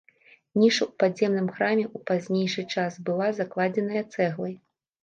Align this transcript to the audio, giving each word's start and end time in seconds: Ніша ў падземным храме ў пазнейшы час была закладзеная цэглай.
Ніша 0.61 0.79
ў 0.85 0.87
падземным 1.03 1.49
храме 1.57 1.85
ў 1.95 2.09
пазнейшы 2.09 2.61
час 2.77 2.99
была 3.11 3.33
закладзеная 3.43 4.03
цэглай. 4.13 4.61